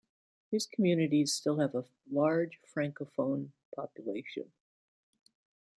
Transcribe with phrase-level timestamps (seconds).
[0.49, 4.51] These communities still have a large francophone population.